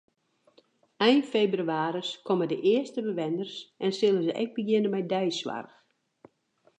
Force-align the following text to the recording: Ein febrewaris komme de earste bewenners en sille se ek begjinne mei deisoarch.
Ein 1.05 1.19
febrewaris 1.33 2.09
komme 2.27 2.45
de 2.51 2.57
earste 2.73 3.01
bewenners 3.07 3.53
en 3.87 3.91
sille 3.99 4.21
se 4.25 4.33
ek 4.43 4.49
begjinne 4.55 4.89
mei 4.93 5.05
deisoarch. 5.13 5.77